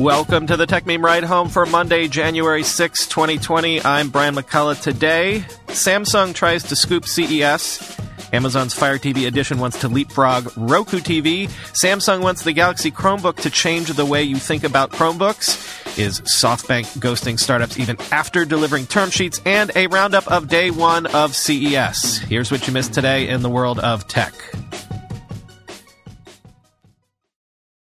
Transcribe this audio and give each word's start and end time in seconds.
Welcome 0.00 0.46
to 0.46 0.56
the 0.56 0.66
Techmeme 0.66 1.04
Ride 1.04 1.24
Home 1.24 1.50
for 1.50 1.66
Monday, 1.66 2.08
January 2.08 2.62
6, 2.62 3.06
2020. 3.06 3.84
I'm 3.84 4.08
Brian 4.08 4.34
McCullough. 4.34 4.80
Today, 4.80 5.44
Samsung 5.66 6.34
tries 6.34 6.62
to 6.62 6.74
scoop 6.74 7.04
CES. 7.04 8.00
Amazon's 8.32 8.72
Fire 8.72 8.96
TV 8.96 9.26
Edition 9.26 9.58
wants 9.58 9.78
to 9.80 9.88
leapfrog 9.88 10.50
Roku 10.56 11.00
TV. 11.00 11.48
Samsung 11.74 12.22
wants 12.22 12.44
the 12.44 12.54
Galaxy 12.54 12.90
Chromebook 12.90 13.42
to 13.42 13.50
change 13.50 13.88
the 13.88 14.06
way 14.06 14.22
you 14.22 14.36
think 14.36 14.64
about 14.64 14.90
Chromebooks. 14.90 15.98
Is 15.98 16.22
SoftBank 16.22 16.98
ghosting 16.98 17.38
startups 17.38 17.78
even 17.78 17.98
after 18.10 18.46
delivering 18.46 18.86
term 18.86 19.10
sheets? 19.10 19.42
And 19.44 19.70
a 19.76 19.86
roundup 19.88 20.26
of 20.28 20.48
day 20.48 20.70
one 20.70 21.08
of 21.08 21.36
CES. 21.36 22.20
Here's 22.20 22.50
what 22.50 22.66
you 22.66 22.72
missed 22.72 22.94
today 22.94 23.28
in 23.28 23.42
the 23.42 23.50
world 23.50 23.78
of 23.78 24.08
tech. 24.08 24.32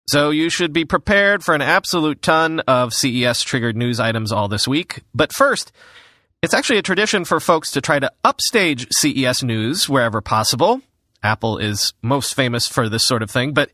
So 0.08 0.30
you 0.30 0.48
should 0.48 0.72
be 0.72 0.86
prepared 0.86 1.44
for 1.44 1.54
an 1.54 1.60
absolute 1.60 2.22
ton 2.22 2.60
of 2.60 2.94
CES 2.94 3.42
triggered 3.42 3.76
news 3.76 4.00
items 4.00 4.32
all 4.32 4.48
this 4.48 4.66
week. 4.66 5.02
But 5.14 5.34
first, 5.34 5.70
it's 6.40 6.54
actually 6.54 6.78
a 6.78 6.82
tradition 6.82 7.26
for 7.26 7.40
folks 7.40 7.70
to 7.72 7.82
try 7.82 7.98
to 7.98 8.10
upstage 8.24 8.86
CES 8.90 9.42
news 9.42 9.86
wherever 9.86 10.22
possible. 10.22 10.80
Apple 11.22 11.58
is 11.58 11.92
most 12.00 12.34
famous 12.34 12.66
for 12.66 12.88
this 12.88 13.04
sort 13.04 13.22
of 13.22 13.30
thing, 13.30 13.52
but 13.52 13.70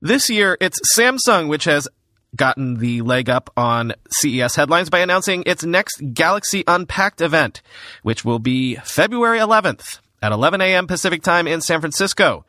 this 0.00 0.30
year 0.30 0.56
it's 0.60 0.78
Samsung 0.96 1.48
which 1.48 1.64
has 1.64 1.88
gotten 2.36 2.78
the 2.78 3.00
leg 3.00 3.28
up 3.28 3.50
on 3.56 3.94
CES 4.10 4.54
headlines 4.54 4.90
by 4.90 5.00
announcing 5.00 5.42
its 5.44 5.64
next 5.64 6.00
Galaxy 6.12 6.62
Unpacked 6.68 7.20
event, 7.20 7.62
which 8.04 8.24
will 8.24 8.38
be 8.38 8.76
February 8.76 9.40
11th 9.40 9.98
at 10.22 10.30
11 10.30 10.60
a.m. 10.60 10.86
Pacific 10.86 11.22
time 11.22 11.48
in 11.48 11.60
San 11.60 11.80
Francisco. 11.80 12.44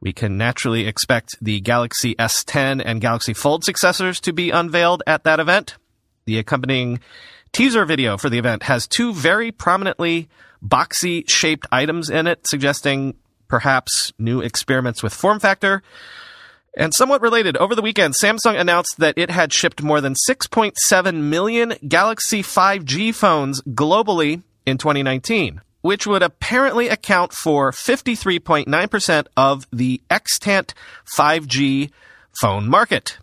We 0.00 0.12
can 0.12 0.36
naturally 0.36 0.86
expect 0.86 1.36
the 1.40 1.60
Galaxy 1.60 2.14
S10 2.16 2.82
and 2.84 3.00
Galaxy 3.00 3.32
Fold 3.32 3.64
successors 3.64 4.20
to 4.20 4.32
be 4.32 4.50
unveiled 4.50 5.02
at 5.06 5.24
that 5.24 5.40
event. 5.40 5.76
The 6.26 6.38
accompanying 6.38 7.00
teaser 7.52 7.84
video 7.84 8.18
for 8.18 8.28
the 8.28 8.38
event 8.38 8.64
has 8.64 8.86
two 8.86 9.14
very 9.14 9.50
prominently 9.50 10.28
boxy 10.62 11.28
shaped 11.28 11.66
items 11.72 12.10
in 12.10 12.26
it, 12.26 12.46
suggesting 12.46 13.14
perhaps 13.48 14.12
new 14.18 14.40
experiments 14.40 15.02
with 15.02 15.14
form 15.14 15.40
factor. 15.40 15.82
And 16.76 16.92
somewhat 16.92 17.22
related, 17.22 17.56
over 17.56 17.74
the 17.74 17.80
weekend, 17.80 18.14
Samsung 18.22 18.60
announced 18.60 18.96
that 18.98 19.16
it 19.16 19.30
had 19.30 19.52
shipped 19.52 19.82
more 19.82 20.02
than 20.02 20.14
6.7 20.28 21.14
million 21.14 21.74
Galaxy 21.88 22.42
5G 22.42 23.14
phones 23.14 23.62
globally 23.62 24.42
in 24.66 24.76
2019 24.76 25.62
which 25.86 26.04
would 26.04 26.20
apparently 26.20 26.88
account 26.88 27.32
for 27.32 27.70
53.9% 27.70 29.26
of 29.36 29.68
the 29.72 30.00
extant 30.10 30.74
5G 31.16 31.92
phone 32.40 32.68
market. 32.68 33.18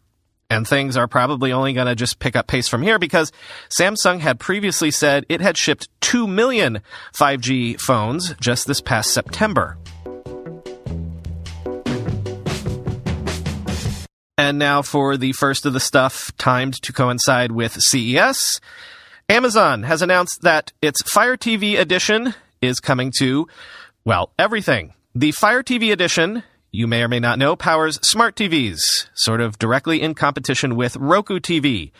And 0.50 0.66
things 0.66 0.96
are 0.96 1.10
probably 1.10 1.52
only 1.52 1.74
going 1.74 1.88
to 1.88 1.96
just 1.96 2.20
pick 2.20 2.38
up 2.38 2.48
pace 2.48 2.70
from 2.70 2.82
here 2.82 2.98
because 2.98 3.34
Samsung 3.78 4.22
had 4.22 4.40
previously 4.40 4.92
said 4.92 5.26
it 5.28 5.42
had 5.42 5.58
shipped 5.58 5.90
2 6.00 6.26
million 6.26 6.80
5G 7.14 7.82
phones 7.82 8.34
just 8.40 8.66
this 8.66 8.80
past 8.80 9.14
September. 9.14 9.78
And 14.38 14.58
now 14.58 14.82
for 14.82 15.18
the 15.18 15.34
first 15.34 15.66
of 15.66 15.74
the 15.74 15.82
stuff 15.82 16.32
timed 16.38 16.82
to 16.84 16.94
coincide 16.94 17.52
with 17.52 17.74
CES. 17.74 18.62
Amazon 19.28 19.84
has 19.84 20.02
announced 20.02 20.44
that 20.44 20.72
its 20.82 21.02
Fire 21.02 21.36
TV 21.36 21.78
edition 21.78 22.36
is 22.64 22.80
coming 22.80 23.12
to, 23.20 23.48
well, 24.06 24.32
everything. 24.40 24.94
The 25.14 25.32
Fire 25.32 25.62
TV 25.62 25.92
edition, 25.92 26.44
you 26.72 26.88
may 26.88 27.04
or 27.04 27.08
may 27.08 27.20
not 27.20 27.38
know, 27.38 27.56
powers 27.56 28.00
smart 28.02 28.36
TVs, 28.36 29.08
sort 29.14 29.42
of 29.42 29.60
directly 29.60 30.02
in 30.02 30.16
competition 30.16 30.76
with 30.76 30.96
Roku 30.96 31.40
TV. 31.40 31.92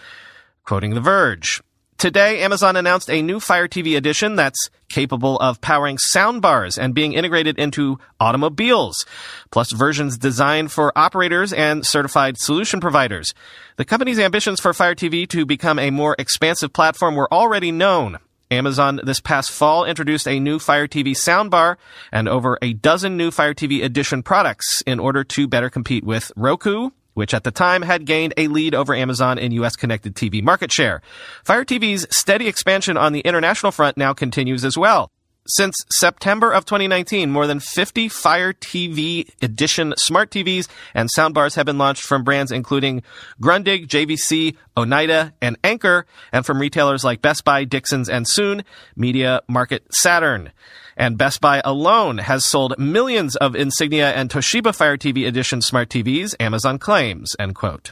Quoting 0.64 0.96
The 0.96 1.02
Verge. 1.02 1.62
Today, 1.98 2.42
Amazon 2.42 2.76
announced 2.76 3.10
a 3.10 3.22
new 3.22 3.40
Fire 3.40 3.68
TV 3.68 3.96
edition 3.96 4.36
that's 4.36 4.70
capable 4.90 5.38
of 5.38 5.62
powering 5.62 5.98
soundbars 6.14 6.78
and 6.78 6.94
being 6.94 7.14
integrated 7.14 7.58
into 7.58 7.98
automobiles, 8.20 9.06
plus 9.52 9.72
versions 9.72 10.18
designed 10.18 10.72
for 10.72 10.92
operators 10.98 11.54
and 11.54 11.86
certified 11.86 12.38
solution 12.38 12.82
providers. 12.82 13.34
The 13.78 13.86
company's 13.86 14.20
ambitions 14.20 14.60
for 14.60 14.74
Fire 14.74 14.96
TV 14.96 15.28
to 15.30 15.46
become 15.46 15.80
a 15.80 15.92
more 15.92 16.16
expansive 16.20 16.74
platform 16.74 17.16
were 17.16 17.34
already 17.34 17.72
known. 17.72 18.20
Amazon 18.54 19.00
this 19.04 19.20
past 19.20 19.52
fall 19.52 19.84
introduced 19.84 20.28
a 20.28 20.40
new 20.40 20.60
Fire 20.60 20.88
TV 20.88 21.12
soundbar 21.12 21.78
and 22.12 22.30
over 22.30 22.58
a 22.62 22.74
dozen 22.74 23.18
new 23.18 23.32
Fire 23.32 23.54
TV 23.54 23.84
Edition 23.84 24.22
products 24.22 24.82
in 24.86 25.00
order 25.00 25.24
to 25.24 25.48
better 25.48 25.70
compete 25.70 26.04
with 26.04 26.32
Roku, 26.36 26.92
which 27.16 27.34
at 27.34 27.44
the 27.44 27.52
time 27.52 27.82
had 27.82 28.06
gained 28.06 28.34
a 28.38 28.48
lead 28.48 28.76
over 28.76 28.94
Amazon 28.94 29.38
in 29.40 29.52
US 29.54 29.76
connected 29.76 30.16
TV 30.16 30.44
market 30.44 30.72
share. 30.72 31.02
Fire 31.44 31.66
TV's 31.66 32.06
steady 32.16 32.48
expansion 32.48 32.96
on 32.96 33.12
the 33.12 33.22
international 33.22 33.72
front 33.72 33.98
now 33.98 34.14
continues 34.14 34.64
as 34.64 34.78
well. 34.78 35.10
Since 35.46 35.76
September 35.92 36.54
of 36.54 36.64
2019, 36.64 37.30
more 37.30 37.48
than 37.48 37.60
50 37.60 38.08
Fire 38.08 38.54
TV 38.54 39.30
edition 39.42 39.94
smart 39.98 40.30
TVs 40.32 40.70
and 40.94 41.10
soundbars 41.14 41.56
have 41.56 41.66
been 41.66 41.78
launched 41.78 42.04
from 42.04 42.24
brands 42.24 42.50
including 42.50 43.04
Grundig, 43.42 43.88
JVC, 43.88 44.56
Onida, 44.78 45.34
and 45.42 45.58
Anker, 45.62 46.06
and 46.32 46.46
from 46.46 46.60
retailers 46.60 47.04
like 47.04 47.22
Best 47.22 47.44
Buy, 47.44 47.66
Dixons, 47.66 48.08
and 48.08 48.26
soon 48.26 48.64
Media 48.96 49.42
Market 49.50 49.84
Saturn. 49.94 50.54
And 50.96 51.18
Best 51.18 51.42
Buy 51.42 51.62
alone 51.66 52.20
has 52.20 52.46
sold 52.46 52.80
millions 52.80 53.36
of 53.36 53.54
Insignia 53.54 54.12
and 54.12 54.30
Toshiba 54.30 54.74
Fire 54.74 54.98
TV 54.98 55.28
edition 55.28 55.62
smart 55.62 55.90
TVs, 55.90 56.36
Amazon 56.40 56.80
claims, 56.80 57.36
end 57.38 57.56
quote. 57.56 57.92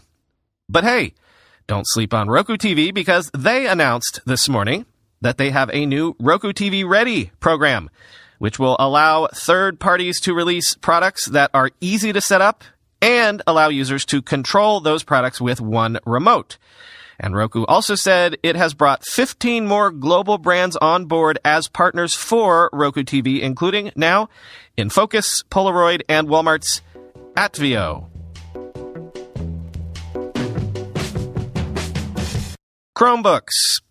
But 0.70 0.86
hey, 0.86 1.16
don't 1.68 1.88
sleep 1.88 2.14
on 2.14 2.30
Roku 2.30 2.56
TV 2.56 2.94
because 2.94 3.30
they 3.34 3.68
announced 3.68 4.22
this 4.26 4.48
morning 4.48 4.86
that 5.22 5.38
they 5.38 5.52
have 5.52 5.70
a 5.74 5.86
new 5.86 6.16
Roku 6.20 6.52
TV 6.52 6.88
Ready 6.88 7.32
program, 7.40 7.90
which 8.40 8.60
will 8.60 8.76
allow 8.80 9.28
third 9.28 9.80
parties 9.80 10.20
to 10.22 10.34
release 10.34 10.76
products 10.76 11.28
that 11.28 11.52
are 11.54 11.72
easy 11.80 12.12
to 12.12 12.22
set 12.22 12.42
up 12.42 12.64
and 13.02 13.42
allow 13.48 13.70
users 13.70 14.06
to 14.06 14.22
control 14.22 14.80
those 14.80 15.04
products 15.04 15.40
with 15.40 15.62
one 15.62 16.00
remote. 16.06 16.58
And 17.20 17.36
Roku 17.36 17.66
also 17.66 17.94
said 17.94 18.38
it 18.42 18.56
has 18.56 18.74
brought 18.74 19.06
15 19.06 19.68
more 19.68 19.92
global 19.92 20.40
brands 20.40 20.76
on 20.78 21.06
board 21.06 21.38
as 21.46 21.68
partners 21.68 22.16
for 22.16 22.70
Roku 22.74 23.04
TV, 23.04 23.42
including 23.42 23.92
now 23.96 24.28
InFocus, 24.76 25.46
Polaroid, 25.46 26.02
and 26.10 26.28
Walmart's 26.28 26.82
Atvio. 27.36 28.08
Chromebooks. 32.98 33.82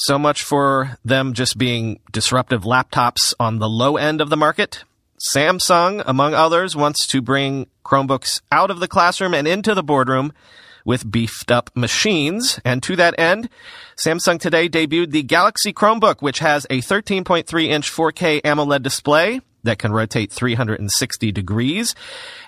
So 0.00 0.18
much 0.18 0.44
for 0.44 0.98
them 1.04 1.32
just 1.32 1.58
being 1.58 2.00
disruptive 2.12 2.62
laptops 2.62 3.34
on 3.40 3.58
the 3.58 3.68
low 3.68 3.96
end 3.96 4.20
of 4.20 4.30
the 4.30 4.36
market. 4.36 4.84
Samsung, 5.34 6.02
among 6.06 6.34
others, 6.34 6.76
wants 6.76 7.06
to 7.08 7.20
bring 7.20 7.66
Chromebooks 7.84 8.40
out 8.52 8.70
of 8.70 8.78
the 8.78 8.86
classroom 8.86 9.34
and 9.34 9.48
into 9.48 9.74
the 9.74 9.82
boardroom 9.82 10.32
with 10.84 11.10
beefed 11.10 11.50
up 11.50 11.70
machines. 11.74 12.60
And 12.64 12.82
to 12.84 12.94
that 12.96 13.18
end, 13.18 13.48
Samsung 13.96 14.40
today 14.40 14.68
debuted 14.68 15.10
the 15.10 15.24
Galaxy 15.24 15.72
Chromebook, 15.72 16.22
which 16.22 16.38
has 16.38 16.64
a 16.70 16.78
13.3 16.78 17.66
inch 17.66 17.92
4K 17.92 18.40
AMOLED 18.42 18.82
display 18.82 19.40
that 19.64 19.78
can 19.78 19.92
rotate 19.92 20.32
360 20.32 21.32
degrees, 21.32 21.94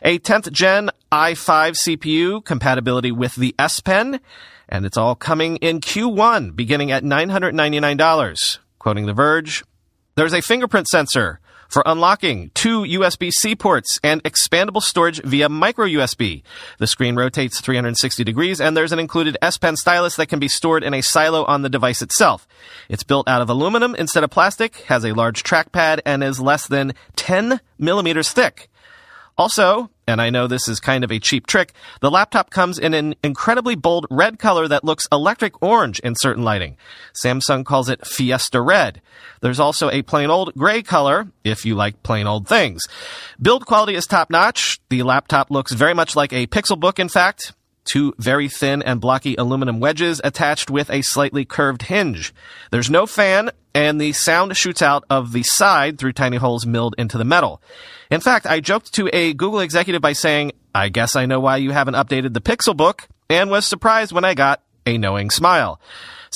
a 0.03 0.19
10th 0.21 0.53
gen 0.53 0.91
i5 1.11 1.73
CPU 1.73 2.45
compatibility 2.45 3.11
with 3.11 3.35
the 3.35 3.55
S 3.59 3.81
Pen, 3.81 4.21
and 4.71 4.87
it's 4.87 4.97
all 4.97 5.15
coming 5.15 5.57
in 5.57 5.81
Q1, 5.81 6.57
beginning 6.57 6.91
at 6.91 7.03
$999. 7.03 8.59
Quoting 8.79 9.07
The 9.07 9.13
Verge, 9.13 9.65
there's 10.15 10.33
a 10.33 10.41
fingerprint 10.41 10.89
sensor 10.89 11.41
for 11.69 11.83
unlocking 11.87 12.51
two 12.55 12.83
USB-C 12.83 13.55
ports 13.57 13.99
and 14.03 14.23
expandable 14.25 14.83
storage 14.83 15.23
via 15.23 15.49
micro 15.49 15.87
USB. 15.87 16.43
The 16.79 16.87
screen 16.87 17.15
rotates 17.17 17.61
360 17.61 18.25
degrees 18.25 18.61
and 18.61 18.77
there's 18.77 18.93
an 18.93 18.99
included 18.99 19.37
S 19.41 19.57
Pen 19.57 19.77
stylus 19.77 20.17
that 20.17 20.27
can 20.27 20.41
be 20.41 20.49
stored 20.49 20.83
in 20.83 20.95
a 20.95 21.01
silo 21.01 21.45
on 21.45 21.63
the 21.63 21.69
device 21.69 22.03
itself. 22.03 22.47
It's 22.89 23.05
built 23.05 23.29
out 23.29 23.41
of 23.41 23.49
aluminum 23.49 23.95
instead 23.95 24.25
of 24.25 24.31
plastic, 24.31 24.77
has 24.89 25.05
a 25.05 25.13
large 25.13 25.45
trackpad 25.45 26.01
and 26.05 26.25
is 26.25 26.41
less 26.41 26.67
than 26.67 26.93
10 27.17 27.61
millimeters 27.79 28.33
thick. 28.33 28.69
Also, 29.39 29.91
and 30.11 30.21
I 30.21 30.31
know 30.31 30.47
this 30.47 30.69
is 30.69 30.81
kind 30.81 31.05
of 31.05 31.13
a 31.13 31.19
cheap 31.19 31.47
trick, 31.47 31.73
the 32.01 32.11
laptop 32.11 32.51
comes 32.51 32.79
in 32.79 32.95
an 32.95 33.15
incredibly 33.23 33.77
bold 33.77 34.07
red 34.11 34.39
color 34.39 34.67
that 34.69 34.85
looks 34.85 35.07
electric 35.13 35.63
orange 35.63 36.01
in 36.01 36.15
certain 36.17 36.45
lighting. 36.45 36.77
Samsung 37.15 37.65
calls 37.65 37.89
it 37.89 38.07
Fiesta 38.07 38.61
Red. 38.61 39.01
There's 39.41 39.61
also 39.61 39.91
a 39.91 40.03
plain 40.03 40.31
old 40.31 40.53
gray 40.55 40.83
color, 40.83 41.29
if 41.45 41.65
you 41.65 41.75
like 41.75 42.03
plain 42.03 42.27
old 42.27 42.49
things. 42.49 42.83
Build 43.41 43.67
quality 43.67 43.95
is 43.95 44.07
top 44.07 44.31
notch. 44.31 44.81
The 44.91 45.03
laptop 45.03 45.51
looks 45.51 45.73
very 45.73 45.95
much 45.95 46.17
like 46.17 46.33
a 46.33 46.47
Pixelbook, 46.47 46.99
in 46.99 47.09
fact 47.09 47.53
two 47.85 48.15
very 48.19 48.49
thin 48.49 48.83
and 48.83 49.01
blocky 49.01 49.35
aluminum 49.37 49.81
wedges 49.81 50.21
attached 50.23 50.71
with 50.71 50.91
a 50.91 51.03
slightly 51.03 51.45
curved 51.45 51.83
hinge. 51.83 52.33
There's 52.71 52.91
no 52.91 53.07
fan, 53.07 53.51
and 53.75 54.01
the 54.01 54.13
sound 54.13 54.57
shoots 54.57 54.83
out 54.83 55.05
of 55.11 55.33
the 55.33 55.43
side 55.43 55.99
through 55.99 56.13
tiny 56.13 56.37
holes 56.37 56.67
milled 56.67 56.95
into 56.99 57.19
the 57.19 57.25
metal. 57.25 57.63
In 58.11 58.21
fact, 58.21 58.47
I 58.47 58.61
joked 58.61 58.93
to 58.95 59.09
a 59.13 59.33
Google 59.33 59.61
executive 59.61 60.03
by 60.03 60.13
saying, 60.13 60.53
I 60.75 60.89
guess 60.89 61.17
I 61.17 61.27
know 61.27 61.41
why 61.41 61.57
you 61.57 61.71
haven't 61.71 61.95
updated 61.95 62.35
the 62.35 62.41
Pixelbook, 62.41 63.07
and 63.29 63.51
was 63.51 63.67
surprised 63.67 64.13
when 64.13 64.25
I 64.25 64.35
got 64.35 64.63
a 64.87 64.99
knowing 64.99 65.31
smile. 65.31 65.81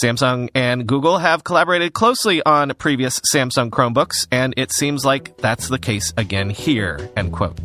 Samsung 0.00 0.48
and 0.54 0.86
Google 0.86 1.18
have 1.18 1.44
collaborated 1.44 1.92
closely 1.92 2.42
on 2.44 2.72
previous 2.74 3.20
Samsung 3.32 3.70
Chromebooks, 3.70 4.26
and 4.30 4.54
it 4.56 4.72
seems 4.72 5.04
like 5.04 5.36
that's 5.38 5.68
the 5.68 5.78
case 5.78 6.12
again 6.16 6.50
here. 6.50 7.10
End 7.16 7.32
quote. 7.32 7.58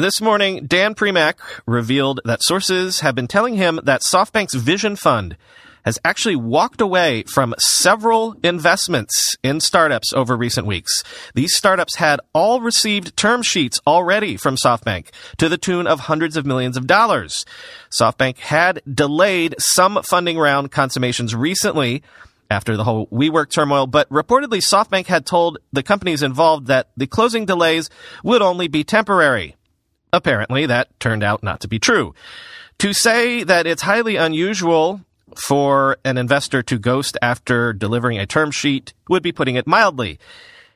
This 0.00 0.22
morning, 0.22 0.64
Dan 0.64 0.94
Primack 0.94 1.34
revealed 1.66 2.20
that 2.24 2.42
sources 2.42 3.00
have 3.00 3.14
been 3.14 3.26
telling 3.26 3.56
him 3.56 3.78
that 3.84 4.00
SoftBank's 4.00 4.54
Vision 4.54 4.96
Fund 4.96 5.36
has 5.84 5.98
actually 6.02 6.36
walked 6.36 6.80
away 6.80 7.24
from 7.24 7.54
several 7.58 8.34
investments 8.42 9.36
in 9.42 9.60
startups 9.60 10.14
over 10.14 10.38
recent 10.38 10.66
weeks. 10.66 11.04
These 11.34 11.54
startups 11.54 11.96
had 11.96 12.18
all 12.32 12.62
received 12.62 13.14
term 13.14 13.42
sheets 13.42 13.78
already 13.86 14.38
from 14.38 14.56
SoftBank 14.56 15.08
to 15.36 15.50
the 15.50 15.58
tune 15.58 15.86
of 15.86 16.00
hundreds 16.00 16.38
of 16.38 16.46
millions 16.46 16.78
of 16.78 16.86
dollars. 16.86 17.44
SoftBank 17.90 18.38
had 18.38 18.80
delayed 18.90 19.54
some 19.58 20.00
funding 20.02 20.38
round 20.38 20.70
consummations 20.70 21.34
recently 21.34 22.02
after 22.50 22.74
the 22.74 22.84
whole 22.84 23.06
WeWork 23.08 23.50
turmoil, 23.50 23.86
but 23.86 24.08
reportedly 24.08 24.62
SoftBank 24.66 25.08
had 25.08 25.26
told 25.26 25.58
the 25.74 25.82
companies 25.82 26.22
involved 26.22 26.68
that 26.68 26.88
the 26.96 27.06
closing 27.06 27.44
delays 27.44 27.90
would 28.24 28.40
only 28.40 28.66
be 28.66 28.82
temporary. 28.82 29.56
Apparently, 30.12 30.66
that 30.66 30.88
turned 31.00 31.22
out 31.22 31.42
not 31.42 31.60
to 31.60 31.68
be 31.68 31.78
true. 31.78 32.14
To 32.78 32.92
say 32.92 33.44
that 33.44 33.66
it's 33.66 33.82
highly 33.82 34.16
unusual 34.16 35.00
for 35.36 35.98
an 36.04 36.16
investor 36.16 36.62
to 36.62 36.78
ghost 36.78 37.16
after 37.22 37.72
delivering 37.72 38.18
a 38.18 38.26
term 38.26 38.50
sheet 38.50 38.92
would 39.08 39.22
be 39.22 39.32
putting 39.32 39.56
it 39.56 39.66
mildly. 39.66 40.18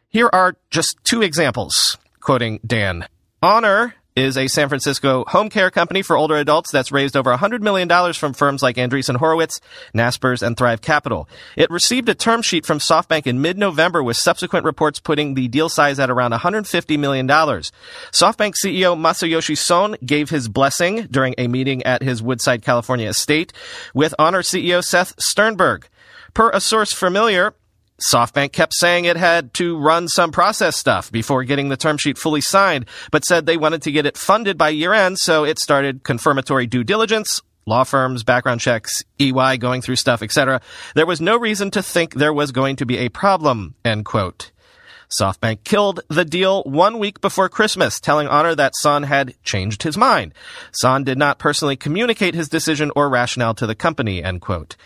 Here 0.09 0.31
are 0.33 0.57
just 0.71 0.97
two 1.05 1.23
examples, 1.23 1.99
quoting 2.21 2.61
Dan. 2.65 3.07
Honor 3.43 3.95
is 4.17 4.39
a 4.39 4.47
San 4.47 4.69
Francisco 4.69 5.25
home 5.27 5.51
care 5.51 5.73
company 5.73 6.01
for 6.01 6.17
older 6.17 6.37
adults 6.37 6.71
that's 6.71 6.93
raised 6.93 7.17
over 7.17 7.35
$100 7.35 7.63
million 7.63 8.13
from 8.13 8.33
firms 8.33 8.63
like 8.63 8.77
Andreessen 8.77 9.17
Horowitz, 9.17 9.61
Naspers, 9.93 10.41
and 10.41 10.57
Thrive 10.57 10.81
Capital. 10.81 11.29
It 11.57 11.69
received 11.69 12.09
a 12.09 12.15
term 12.15 12.41
sheet 12.41 12.65
from 12.65 12.79
SoftBank 12.79 13.27
in 13.27 13.41
mid-November 13.41 14.05
with 14.05 14.17
subsequent 14.17 14.65
reports 14.65 15.01
putting 15.01 15.35
the 15.35 15.49
deal 15.49 15.69
size 15.69 15.99
at 15.99 16.11
around 16.11 16.33
$150 16.33 16.99
million. 16.99 17.27
SoftBank 17.27 18.55
CEO 18.65 18.97
Masayoshi 18.97 19.59
Son 19.59 19.97
gave 20.05 20.31
his 20.31 20.49
blessing 20.49 21.09
during 21.11 21.35
a 21.37 21.49
meeting 21.49 21.83
at 21.83 22.03
his 22.03 22.23
Woodside, 22.23 22.63
California 22.63 23.09
estate 23.09 23.53
with 23.95 24.15
Honor 24.17 24.43
CEO 24.43 24.85
Seth 24.85 25.15
Sternberg. 25.19 25.89
Per 26.35 26.51
a 26.51 26.61
source 26.61 26.93
familiar, 26.93 27.55
SoftBank 28.13 28.53
kept 28.53 28.75
saying 28.75 29.07
it 29.07 29.17
had 29.17 29.55
to 29.55 29.79
run 29.79 30.09
some 30.09 30.31
process 30.31 30.77
stuff 30.77 31.11
before 31.11 31.43
getting 31.45 31.71
the 31.71 31.77
term 31.77 31.97
sheet 31.97 32.19
fully 32.19 32.43
signed, 32.43 32.85
but 33.11 33.25
said 33.25 33.47
they 33.47 33.57
wanted 33.57 33.83
to 33.83 33.93
get 33.93 34.05
it 34.05 34.19
funded 34.19 34.59
by 34.59 34.69
year 34.69 34.93
end, 34.93 35.19
so 35.19 35.45
it 35.45 35.59
started 35.59 36.03
confirmatory 36.03 36.67
due 36.67 36.85
diligence, 36.85 37.41
law 37.65 37.83
firms, 37.83 38.23
background 38.23 38.61
checks, 38.61 39.05
EY 39.19 39.57
going 39.57 39.81
through 39.81 39.97
stuff, 39.97 40.23
etc. 40.23 40.61
There 40.95 41.07
was 41.07 41.21
no 41.21 41.39
reason 41.39 41.71
to 41.71 41.83
think 41.83 42.15
there 42.15 42.33
was 42.33 42.53
going 42.53 42.77
to 42.77 42.87
be 42.87 42.99
a 42.99 43.09
problem, 43.09 43.75
end 43.85 44.05
quote. 44.05 44.51
SoftBank 45.19 45.65
killed 45.65 46.01
the 46.09 46.25
deal 46.25 46.63
one 46.65 46.99
week 46.99 47.21
before 47.21 47.49
Christmas, 47.49 48.01
telling 48.01 48.27
Honor 48.27 48.55
that 48.55 48.77
Son 48.77 49.05
had 49.05 49.35
changed 49.45 49.83
his 49.83 49.97
mind. 49.97 50.35
Son 50.73 51.05
did 51.05 51.17
not 51.17 51.39
personally 51.39 51.77
communicate 51.77 52.35
his 52.35 52.49
decision 52.49 52.91
or 52.97 53.09
rationale 53.09 53.55
to 53.55 53.67
the 53.67 53.75
company, 53.75 54.23
end 54.23 54.41
quote. 54.41 54.77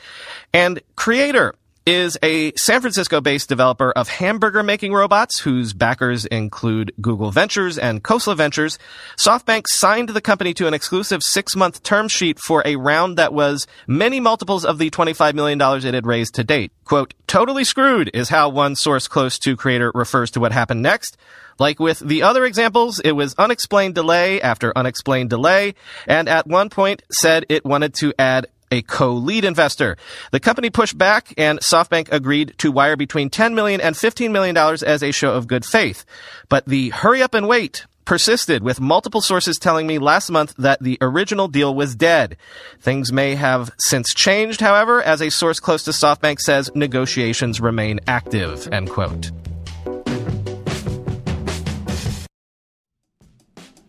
And 0.52 0.80
Creator 0.96 1.54
is 1.88 2.18
a 2.22 2.52
San 2.54 2.82
Francisco 2.82 3.18
based 3.22 3.48
developer 3.48 3.92
of 3.92 4.10
hamburger 4.10 4.62
making 4.62 4.92
robots 4.92 5.40
whose 5.40 5.72
backers 5.72 6.26
include 6.26 6.92
Google 7.00 7.30
Ventures 7.30 7.78
and 7.78 8.04
Khosla 8.04 8.36
Ventures. 8.36 8.78
SoftBank 9.16 9.64
signed 9.66 10.10
the 10.10 10.20
company 10.20 10.52
to 10.52 10.66
an 10.66 10.74
exclusive 10.74 11.22
six 11.22 11.56
month 11.56 11.82
term 11.82 12.06
sheet 12.08 12.38
for 12.40 12.62
a 12.66 12.76
round 12.76 13.16
that 13.16 13.32
was 13.32 13.66
many 13.86 14.20
multiples 14.20 14.66
of 14.66 14.76
the 14.76 14.90
$25 14.90 15.32
million 15.32 15.58
it 15.62 15.94
had 15.94 16.06
raised 16.06 16.34
to 16.34 16.44
date. 16.44 16.72
Quote, 16.84 17.14
totally 17.26 17.64
screwed 17.64 18.10
is 18.12 18.28
how 18.28 18.50
one 18.50 18.76
source 18.76 19.08
close 19.08 19.38
to 19.38 19.56
creator 19.56 19.90
refers 19.94 20.30
to 20.32 20.40
what 20.40 20.52
happened 20.52 20.82
next. 20.82 21.16
Like 21.58 21.80
with 21.80 22.00
the 22.00 22.22
other 22.22 22.44
examples, 22.44 23.00
it 23.00 23.12
was 23.12 23.34
unexplained 23.38 23.94
delay 23.94 24.42
after 24.42 24.76
unexplained 24.76 25.30
delay, 25.30 25.74
and 26.06 26.28
at 26.28 26.46
one 26.46 26.68
point 26.68 27.02
said 27.10 27.46
it 27.48 27.64
wanted 27.64 27.94
to 27.94 28.12
add 28.18 28.46
a 28.70 28.82
co-lead 28.82 29.44
investor. 29.44 29.96
The 30.30 30.40
company 30.40 30.70
pushed 30.70 30.98
back 30.98 31.32
and 31.36 31.58
SoftBank 31.60 32.12
agreed 32.12 32.54
to 32.58 32.72
wire 32.72 32.96
between 32.96 33.30
10 33.30 33.54
million 33.54 33.80
and 33.80 33.96
15 33.96 34.32
million 34.32 34.54
dollars 34.54 34.82
as 34.82 35.02
a 35.02 35.12
show 35.12 35.34
of 35.34 35.46
good 35.46 35.64
faith. 35.64 36.04
But 36.48 36.66
the 36.66 36.90
hurry 36.90 37.22
up 37.22 37.34
and 37.34 37.48
wait 37.48 37.86
persisted 38.08 38.62
with 38.62 38.80
multiple 38.80 39.20
sources 39.20 39.58
telling 39.58 39.86
me 39.86 39.98
last 39.98 40.30
month 40.30 40.54
that 40.56 40.82
the 40.82 40.96
original 41.02 41.46
deal 41.46 41.74
was 41.74 41.94
dead. 41.94 42.38
Things 42.80 43.12
may 43.12 43.34
have 43.34 43.70
since 43.78 44.14
changed, 44.14 44.62
however, 44.62 45.02
as 45.02 45.20
a 45.20 45.30
source 45.30 45.60
close 45.60 45.82
to 45.82 45.90
SoftBank 45.90 46.38
says 46.38 46.70
negotiations 46.74 47.60
remain 47.60 48.00
active, 48.06 48.66
end 48.72 48.88
quote. 48.88 49.30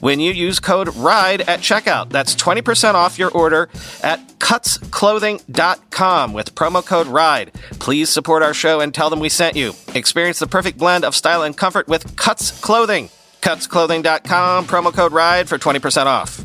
when 0.00 0.20
you 0.20 0.32
use 0.32 0.60
code 0.60 0.94
RIDE 0.96 1.42
at 1.42 1.60
checkout. 1.60 2.10
That's 2.10 2.34
20% 2.34 2.94
off 2.94 3.18
your 3.18 3.30
order 3.30 3.68
at 4.02 4.26
cutsclothing.com 4.38 6.32
with 6.32 6.54
promo 6.54 6.84
code 6.84 7.06
RIDE. 7.06 7.52
Please 7.78 8.10
support 8.10 8.42
our 8.42 8.54
show 8.54 8.80
and 8.80 8.94
tell 8.94 9.10
them 9.10 9.20
we 9.20 9.28
sent 9.28 9.56
you. 9.56 9.72
Experience 9.94 10.38
the 10.38 10.46
perfect 10.46 10.78
blend 10.78 11.04
of 11.04 11.14
style 11.14 11.42
and 11.42 11.56
comfort 11.56 11.88
with 11.88 12.16
Cuts 12.16 12.58
Clothing. 12.60 13.10
CutsClothing.com, 13.42 14.66
promo 14.66 14.92
code 14.92 15.12
RIDE 15.12 15.48
for 15.48 15.58
20% 15.58 16.06
off. 16.06 16.44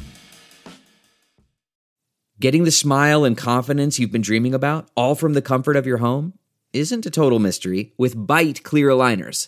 Getting 2.39 2.65
the 2.65 2.71
smile 2.71 3.23
and 3.23 3.37
confidence 3.37 3.99
you've 3.99 4.11
been 4.11 4.21
dreaming 4.21 4.53
about, 4.53 4.89
all 4.95 5.15
from 5.15 5.33
the 5.33 5.41
comfort 5.41 5.75
of 5.75 5.85
your 5.85 5.99
home, 5.99 6.33
isn't 6.73 7.05
a 7.05 7.11
total 7.11 7.39
mystery 7.39 7.93
with 7.97 8.17
Byte 8.17 8.63
clear 8.63 8.89
aligners. 8.89 9.47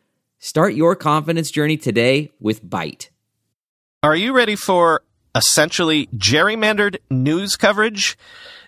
Start 0.43 0.73
your 0.73 0.95
confidence 0.95 1.51
journey 1.51 1.77
today 1.77 2.31
with 2.39 2.65
Byte. 2.65 3.09
Are 4.01 4.15
you 4.15 4.33
ready 4.33 4.55
for 4.55 5.03
essentially 5.35 6.07
gerrymandered 6.17 6.97
news 7.11 7.55
coverage? 7.55 8.17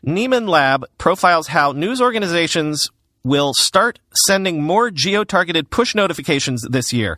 Nieman 0.06 0.48
Lab 0.48 0.86
profiles 1.00 1.48
how 1.48 1.72
news 1.72 2.00
organizations 2.00 2.92
will 3.24 3.56
start 3.56 3.98
sending 4.28 4.62
more 4.62 4.92
geo-targeted 4.92 5.72
push 5.72 5.96
notifications 5.96 6.62
this 6.70 6.94
year, 6.94 7.18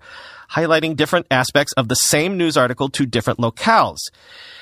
highlighting 0.52 0.96
different 0.96 1.28
aspects 1.30 1.74
of 1.74 1.90
the 1.90 1.96
same 1.98 2.38
news 2.38 2.56
article 2.56 2.88
to 2.88 3.06
different 3.06 3.40
locales. 3.40 4.00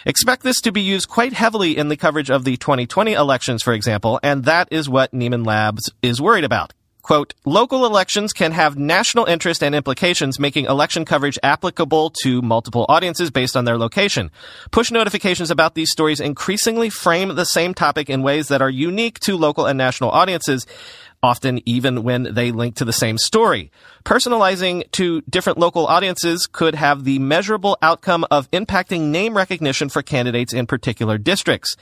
Expect 0.07 0.41
this 0.41 0.59
to 0.61 0.71
be 0.71 0.81
used 0.81 1.07
quite 1.07 1.33
heavily 1.33 1.77
in 1.77 1.89
the 1.89 1.97
coverage 1.97 2.31
of 2.31 2.45
the 2.45 2.57
2020 2.57 3.13
elections, 3.13 3.61
for 3.61 3.73
example, 3.73 4.19
and 4.23 4.45
that 4.45 4.67
is 4.71 4.89
what 4.89 5.11
Nieman 5.11 5.45
Labs 5.45 5.91
is 6.01 6.19
worried 6.19 6.45
about. 6.45 6.73
Quote, 7.03 7.33
local 7.43 7.85
elections 7.85 8.31
can 8.31 8.53
have 8.53 8.77
national 8.77 9.25
interest 9.25 9.61
and 9.61 9.75
implications, 9.75 10.39
making 10.39 10.65
election 10.65 11.03
coverage 11.03 11.37
applicable 11.43 12.11
to 12.23 12.41
multiple 12.41 12.85
audiences 12.87 13.29
based 13.29 13.57
on 13.57 13.65
their 13.65 13.77
location. 13.77 14.31
Push 14.71 14.89
notifications 14.89 15.51
about 15.51 15.75
these 15.75 15.91
stories 15.91 16.21
increasingly 16.21 16.89
frame 16.89 17.35
the 17.35 17.45
same 17.45 17.73
topic 17.73 18.09
in 18.09 18.23
ways 18.23 18.47
that 18.47 18.61
are 18.61 18.69
unique 18.69 19.19
to 19.19 19.35
local 19.35 19.65
and 19.65 19.77
national 19.77 20.11
audiences, 20.11 20.65
often 21.21 21.61
even 21.65 22.03
when 22.03 22.33
they 22.33 22.51
link 22.51 22.75
to 22.75 22.85
the 22.85 22.93
same 22.93 23.17
story. 23.17 23.69
Personalizing 24.05 24.89
to 24.91 25.21
different 25.29 25.57
local 25.57 25.87
audiences 25.87 26.47
could 26.47 26.75
have 26.75 27.05
the 27.05 27.19
measurable 27.19 27.77
outcome 27.81 28.25
of 28.29 28.51
impacting 28.51 29.03
name 29.11 29.35
recognition 29.35 29.87
for 29.87 30.01
candidates 30.01 30.53
in 30.53 30.67
particular 30.67 31.17
districts. 31.17 31.75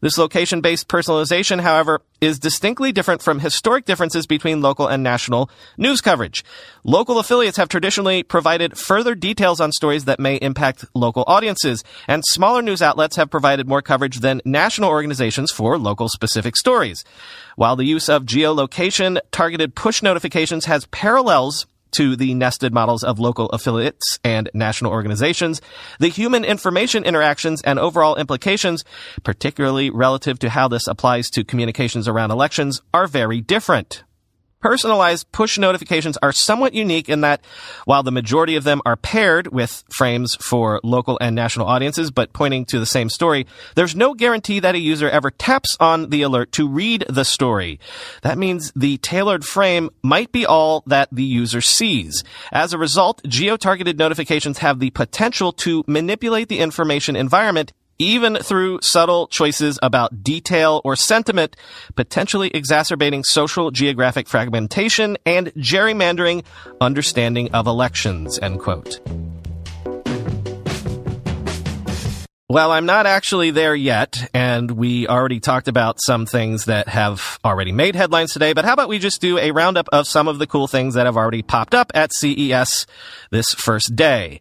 This 0.00 0.16
location-based 0.16 0.88
personalization, 0.88 1.60
however, 1.60 2.00
is 2.20 2.38
distinctly 2.38 2.92
different 2.92 3.22
from 3.22 3.40
historic 3.40 3.84
differences 3.84 4.26
between 4.26 4.60
local 4.60 4.86
and 4.86 5.02
national 5.02 5.50
news 5.76 6.00
coverage. 6.00 6.44
Local 6.84 7.18
affiliates 7.18 7.56
have 7.56 7.68
traditionally 7.68 8.22
provided 8.22 8.78
further 8.78 9.14
details 9.14 9.60
on 9.60 9.72
stories 9.72 10.04
that 10.06 10.20
may 10.20 10.36
impact 10.36 10.84
local 10.94 11.24
audiences, 11.26 11.84
and 12.08 12.22
smaller 12.26 12.62
news 12.62 12.82
outlets 12.82 13.16
have 13.16 13.30
provided 13.30 13.68
more 13.68 13.82
coverage 13.82 14.20
than 14.20 14.40
national 14.44 14.90
organizations 14.90 15.50
for 15.50 15.78
local 15.78 16.08
specific 16.08 16.56
stories. 16.56 17.04
While 17.56 17.76
the 17.76 17.84
use 17.84 18.08
of 18.08 18.24
geolocation 18.24 19.18
targeted 19.30 19.74
push 19.74 20.02
notifications 20.02 20.66
has 20.66 20.86
parallels 20.86 21.66
to 21.92 22.16
the 22.16 22.34
nested 22.34 22.72
models 22.72 23.02
of 23.02 23.18
local 23.18 23.48
affiliates 23.50 24.18
and 24.24 24.50
national 24.54 24.92
organizations, 24.92 25.60
the 25.98 26.08
human 26.08 26.44
information 26.44 27.04
interactions 27.04 27.62
and 27.62 27.78
overall 27.78 28.16
implications, 28.16 28.84
particularly 29.22 29.90
relative 29.90 30.38
to 30.38 30.50
how 30.50 30.68
this 30.68 30.86
applies 30.86 31.28
to 31.30 31.44
communications 31.44 32.08
around 32.08 32.30
elections, 32.30 32.80
are 32.92 33.06
very 33.06 33.40
different. 33.40 34.04
Personalized 34.66 35.30
push 35.30 35.58
notifications 35.58 36.18
are 36.24 36.32
somewhat 36.32 36.74
unique 36.74 37.08
in 37.08 37.20
that 37.20 37.40
while 37.84 38.02
the 38.02 38.10
majority 38.10 38.56
of 38.56 38.64
them 38.64 38.82
are 38.84 38.96
paired 38.96 39.46
with 39.52 39.84
frames 39.90 40.34
for 40.40 40.80
local 40.82 41.16
and 41.20 41.36
national 41.36 41.68
audiences, 41.68 42.10
but 42.10 42.32
pointing 42.32 42.64
to 42.64 42.80
the 42.80 42.84
same 42.84 43.08
story, 43.08 43.46
there's 43.76 43.94
no 43.94 44.12
guarantee 44.12 44.58
that 44.58 44.74
a 44.74 44.80
user 44.80 45.08
ever 45.08 45.30
taps 45.30 45.76
on 45.78 46.10
the 46.10 46.22
alert 46.22 46.50
to 46.50 46.66
read 46.66 47.04
the 47.08 47.24
story. 47.24 47.78
That 48.22 48.38
means 48.38 48.72
the 48.74 48.96
tailored 48.98 49.44
frame 49.44 49.88
might 50.02 50.32
be 50.32 50.44
all 50.44 50.82
that 50.88 51.10
the 51.12 51.22
user 51.22 51.60
sees. 51.60 52.24
As 52.50 52.72
a 52.72 52.78
result, 52.78 53.22
geo-targeted 53.22 53.96
notifications 53.96 54.58
have 54.58 54.80
the 54.80 54.90
potential 54.90 55.52
to 55.52 55.84
manipulate 55.86 56.48
the 56.48 56.58
information 56.58 57.14
environment 57.14 57.72
even 57.98 58.36
through 58.36 58.80
subtle 58.82 59.26
choices 59.28 59.78
about 59.82 60.22
detail 60.22 60.80
or 60.84 60.96
sentiment, 60.96 61.56
potentially 61.94 62.50
exacerbating 62.54 63.24
social 63.24 63.70
geographic 63.70 64.28
fragmentation 64.28 65.16
and 65.26 65.52
gerrymandering 65.54 66.44
understanding 66.80 67.50
of 67.52 67.66
elections, 67.66 68.38
end 68.38 68.60
quote. 68.60 69.00
Well, 72.48 72.70
I'm 72.70 72.86
not 72.86 73.06
actually 73.06 73.50
there 73.50 73.74
yet, 73.74 74.30
and 74.32 74.70
we 74.70 75.08
already 75.08 75.40
talked 75.40 75.66
about 75.66 75.98
some 76.00 76.26
things 76.26 76.66
that 76.66 76.86
have 76.88 77.40
already 77.44 77.72
made 77.72 77.96
headlines 77.96 78.32
today, 78.32 78.52
but 78.52 78.64
how 78.64 78.72
about 78.72 78.88
we 78.88 79.00
just 79.00 79.20
do 79.20 79.36
a 79.36 79.50
roundup 79.50 79.88
of 79.92 80.06
some 80.06 80.28
of 80.28 80.38
the 80.38 80.46
cool 80.46 80.68
things 80.68 80.94
that 80.94 81.04
have 81.04 81.18
already 81.18 81.42
popped 81.42 81.74
up 81.74 81.90
at 81.92 82.14
CES 82.14 82.86
this 83.30 83.50
first 83.50 83.96
day? 83.96 84.40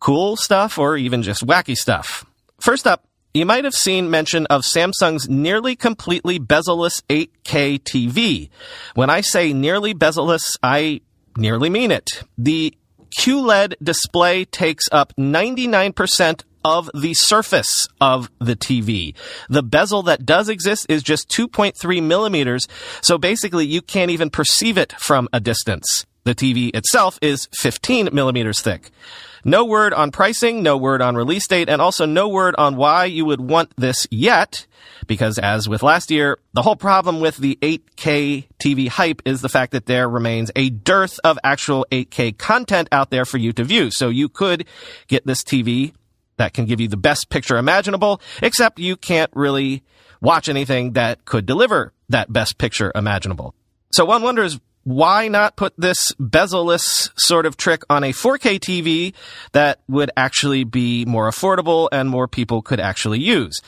Cool 0.00 0.36
stuff 0.36 0.76
or 0.76 0.98
even 0.98 1.22
just 1.22 1.46
wacky 1.46 1.76
stuff? 1.76 2.25
First 2.66 2.88
up, 2.88 3.06
you 3.32 3.46
might 3.46 3.62
have 3.62 3.76
seen 3.76 4.10
mention 4.10 4.44
of 4.46 4.62
Samsung's 4.62 5.28
nearly 5.28 5.76
completely 5.76 6.40
bezel-less 6.40 7.00
8K 7.02 7.78
TV. 7.78 8.50
When 8.96 9.08
I 9.08 9.20
say 9.20 9.52
nearly 9.52 9.94
bezel-less, 9.94 10.56
I 10.64 11.00
nearly 11.36 11.70
mean 11.70 11.92
it. 11.92 12.24
The 12.36 12.76
QLED 13.20 13.74
display 13.80 14.46
takes 14.46 14.88
up 14.90 15.12
99% 15.16 16.42
of 16.64 16.90
the 16.92 17.14
surface 17.14 17.86
of 18.00 18.32
the 18.40 18.56
TV. 18.56 19.14
The 19.48 19.62
bezel 19.62 20.02
that 20.02 20.26
does 20.26 20.48
exist 20.48 20.86
is 20.88 21.04
just 21.04 21.28
2.3 21.28 22.02
millimeters, 22.02 22.66
so 23.00 23.16
basically 23.16 23.64
you 23.66 23.80
can't 23.80 24.10
even 24.10 24.28
perceive 24.28 24.76
it 24.76 24.92
from 24.98 25.28
a 25.32 25.38
distance. 25.38 26.04
The 26.24 26.34
TV 26.34 26.74
itself 26.74 27.16
is 27.22 27.46
15 27.52 28.08
millimeters 28.12 28.60
thick. 28.60 28.90
No 29.46 29.64
word 29.64 29.94
on 29.94 30.10
pricing, 30.10 30.64
no 30.64 30.76
word 30.76 31.00
on 31.00 31.14
release 31.14 31.46
date, 31.46 31.68
and 31.68 31.80
also 31.80 32.04
no 32.04 32.26
word 32.26 32.56
on 32.58 32.74
why 32.74 33.04
you 33.04 33.24
would 33.24 33.40
want 33.40 33.72
this 33.76 34.04
yet. 34.10 34.66
Because 35.06 35.38
as 35.38 35.68
with 35.68 35.84
last 35.84 36.10
year, 36.10 36.38
the 36.52 36.62
whole 36.62 36.74
problem 36.74 37.20
with 37.20 37.36
the 37.36 37.56
8K 37.62 38.48
TV 38.58 38.88
hype 38.88 39.22
is 39.24 39.42
the 39.42 39.48
fact 39.48 39.70
that 39.70 39.86
there 39.86 40.08
remains 40.08 40.50
a 40.56 40.70
dearth 40.70 41.20
of 41.22 41.38
actual 41.44 41.86
8K 41.92 42.36
content 42.36 42.88
out 42.90 43.10
there 43.10 43.24
for 43.24 43.38
you 43.38 43.52
to 43.52 43.62
view. 43.62 43.92
So 43.92 44.08
you 44.08 44.28
could 44.28 44.66
get 45.06 45.24
this 45.28 45.44
TV 45.44 45.92
that 46.38 46.52
can 46.52 46.64
give 46.64 46.80
you 46.80 46.88
the 46.88 46.96
best 46.96 47.28
picture 47.28 47.56
imaginable, 47.56 48.20
except 48.42 48.80
you 48.80 48.96
can't 48.96 49.30
really 49.32 49.84
watch 50.20 50.48
anything 50.48 50.94
that 50.94 51.24
could 51.24 51.46
deliver 51.46 51.92
that 52.08 52.32
best 52.32 52.58
picture 52.58 52.90
imaginable. 52.96 53.54
So 53.92 54.06
one 54.06 54.22
wonders 54.22 54.58
why 54.86 55.26
not 55.26 55.56
put 55.56 55.74
this 55.76 56.12
bezel-less 56.20 57.10
sort 57.16 57.44
of 57.44 57.56
trick 57.56 57.82
on 57.90 58.04
a 58.04 58.12
4K 58.12 58.60
TV 58.60 59.14
that 59.50 59.80
would 59.88 60.12
actually 60.16 60.62
be 60.62 61.04
more 61.04 61.28
affordable 61.28 61.88
and 61.90 62.08
more 62.08 62.28
people 62.28 62.62
could 62.62 62.78
actually 62.78 63.18
use? 63.18 63.60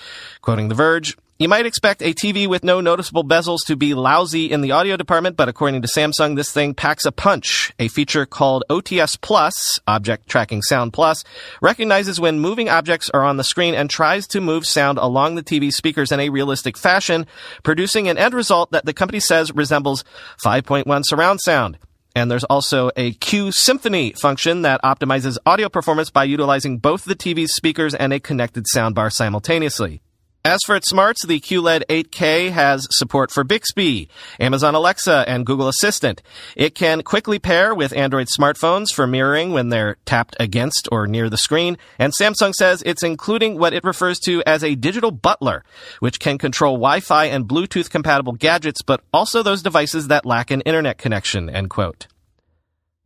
Quoting 0.43 0.69
The 0.69 0.77
Verge, 0.77 1.17
you 1.38 1.49
might 1.49 1.66
expect 1.66 2.02
a 2.02 2.12
TV 2.12 2.49
with 2.49 2.64
no 2.64 2.80
noticeable 2.80 3.23
bezels 3.23 3.64
to 3.66 3.76
be 3.76 3.95
lousy 3.95 4.50
in 4.50 4.61
the 4.61 4.73
audio 4.73 4.97
department, 4.97 5.37
but 5.37 5.49
according 5.49 5.80
to 5.83 5.88
Samsung, 5.88 6.35
this 6.35 6.50
thing 6.50 6.75
packs 6.75 7.04
a 7.07 7.12
punch. 7.12 7.73
A 7.78 7.87
feature 7.87 8.26
called 8.26 8.64
OTS 8.68 9.21
Plus, 9.21 9.78
Object 9.87 10.28
Tracking 10.28 10.62
Sound 10.62 10.92
Plus, 10.92 11.23
recognizes 11.62 12.18
when 12.18 12.40
moving 12.40 12.68
objects 12.68 13.09
are 13.11 13.23
on 13.23 13.37
the 13.37 13.45
screen 13.45 13.75
and 13.75 13.88
tries 13.88 14.26
to 14.26 14.40
move 14.40 14.66
sound 14.66 14.99
along 14.99 15.37
the 15.37 15.45
TV 15.45 15.73
speakers 15.73 16.11
in 16.11 16.18
a 16.18 16.28
realistic 16.28 16.76
fashion, 16.76 17.25
producing 17.62 18.09
an 18.09 18.18
end 18.18 18.35
result 18.35 18.73
that 18.73 18.85
the 18.85 18.92
company 18.92 19.21
says 19.21 19.52
resembles 19.54 20.02
5.1 20.45 21.02
surround 21.04 21.40
sound. 21.40 21.78
And 22.16 22.28
there's 22.28 22.42
also 22.45 22.90
a 22.97 23.12
Q 23.12 23.52
Symphony 23.52 24.11
function 24.12 24.62
that 24.62 24.83
optimizes 24.83 25.38
audio 25.47 25.68
performance 25.68 26.11
by 26.11 26.25
utilizing 26.25 26.78
both 26.78 27.04
the 27.04 27.14
TV's 27.14 27.54
speakers 27.54 27.95
and 27.95 28.12
a 28.12 28.18
connected 28.18 28.64
soundbar 28.75 29.12
simultaneously. 29.12 30.00
As 30.49 30.61
for 30.64 30.76
its 30.76 30.88
smarts, 30.88 31.26
the 31.26 31.40
QLED 31.40 31.83
8K 31.90 32.50
has 32.52 32.88
support 32.90 33.31
for 33.31 33.45
Bixby, 33.45 34.09
Amazon 34.40 34.75
Alexa, 34.75 35.26
and 35.28 35.45
Google 35.45 35.69
Assistant. 35.69 36.23
It 36.57 36.75
can 36.75 37.02
quickly 37.02 37.38
pair 37.38 37.75
with 37.75 37.93
Android 37.93 38.28
smartphones 38.28 38.90
for 38.90 39.07
mirroring 39.07 39.52
when 39.52 39.69
they're 39.69 39.99
tapped 40.07 40.37
against 40.40 40.88
or 40.90 41.07
near 41.07 41.28
the 41.28 41.37
screen, 41.37 41.76
and 41.99 42.14
Samsung 42.19 42.55
says 42.55 42.83
it's 42.87 43.02
including 43.02 43.59
what 43.59 43.75
it 43.75 43.85
refers 43.85 44.19
to 44.21 44.43
as 44.47 44.64
a 44.64 44.75
digital 44.75 45.11
butler, 45.11 45.64
which 46.00 46.19
can 46.19 46.38
control 46.38 46.76
Wi-Fi 46.76 47.26
and 47.26 47.47
Bluetooth 47.47 47.90
compatible 47.90 48.33
gadgets, 48.33 48.81
but 48.81 49.02
also 49.12 49.43
those 49.43 49.61
devices 49.61 50.09
that 50.09 50.25
lack 50.25 50.50
an 50.50 50.62
internet 50.62 50.97
connection, 50.97 51.50
end 51.50 51.69
quote. 51.69 52.07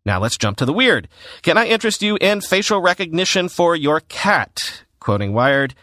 Now 0.06 0.20
let's 0.20 0.38
jump 0.38 0.58
to 0.58 0.64
the 0.64 0.72
weird. 0.72 1.08
Can 1.42 1.58
I 1.58 1.66
interest 1.66 2.02
you 2.02 2.16
in 2.20 2.40
facial 2.40 2.80
recognition 2.80 3.48
for 3.48 3.74
your 3.74 3.98
cat? 3.98 4.84
Quoting 5.00 5.32
Wired. 5.32 5.74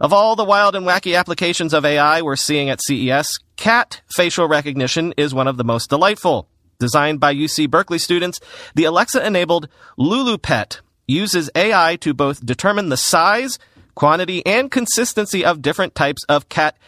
Of 0.00 0.14
all 0.14 0.34
the 0.34 0.44
wild 0.44 0.74
and 0.74 0.86
wacky 0.86 1.14
applications 1.14 1.74
of 1.74 1.84
AI 1.84 2.22
we're 2.22 2.34
seeing 2.34 2.70
at 2.70 2.80
CES, 2.82 3.38
cat 3.56 4.00
facial 4.08 4.48
recognition 4.48 5.12
is 5.18 5.34
one 5.34 5.46
of 5.46 5.58
the 5.58 5.64
most 5.64 5.90
delightful. 5.90 6.48
Designed 6.78 7.20
by 7.20 7.34
UC 7.34 7.68
Berkeley 7.68 7.98
students, 7.98 8.40
the 8.74 8.84
Alexa-enabled 8.84 9.68
Lulu 9.98 10.38
Pet 10.38 10.80
uses 11.06 11.50
AI 11.54 11.96
to 11.96 12.14
both 12.14 12.46
determine 12.46 12.88
the 12.88 12.96
size, 12.96 13.58
quantity, 13.94 14.44
and 14.46 14.70
consistency 14.70 15.44
of 15.44 15.60
different 15.60 15.94
types 15.94 16.24
of 16.30 16.48
cat 16.48 16.78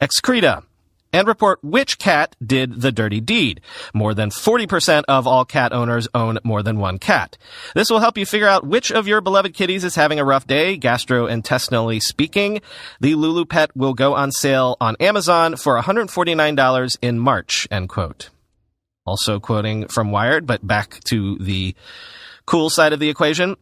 excreta. 0.00 0.64
And 1.16 1.26
report 1.26 1.58
which 1.62 1.98
cat 1.98 2.36
did 2.44 2.82
the 2.82 2.92
dirty 2.92 3.20
deed. 3.20 3.62
More 3.94 4.12
than 4.12 4.28
40% 4.30 5.04
of 5.08 5.26
all 5.26 5.44
cat 5.44 5.72
owners 5.72 6.08
own 6.14 6.38
more 6.44 6.62
than 6.62 6.78
one 6.78 6.98
cat. 6.98 7.38
This 7.74 7.88
will 7.88 8.00
help 8.00 8.18
you 8.18 8.26
figure 8.26 8.46
out 8.46 8.66
which 8.66 8.92
of 8.92 9.08
your 9.08 9.22
beloved 9.22 9.54
kitties 9.54 9.82
is 9.82 9.94
having 9.94 10.20
a 10.20 10.24
rough 10.24 10.46
day, 10.46 10.78
gastrointestinally 10.78 12.02
speaking. 12.02 12.60
The 13.00 13.14
Lulu 13.14 13.46
Pet 13.46 13.74
will 13.74 13.94
go 13.94 14.14
on 14.14 14.30
sale 14.30 14.76
on 14.78 14.96
Amazon 15.00 15.56
for 15.56 15.80
$149 15.80 16.98
in 17.00 17.18
March, 17.18 17.66
end 17.70 17.88
quote. 17.88 18.28
Also 19.06 19.40
quoting 19.40 19.88
from 19.88 20.10
Wired, 20.10 20.46
but 20.46 20.66
back 20.66 21.00
to 21.04 21.38
the 21.38 21.74
cool 22.44 22.68
side 22.68 22.92
of 22.92 23.00
the 23.00 23.08
equation. 23.08 23.56